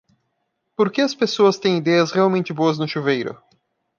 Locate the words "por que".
0.75-0.99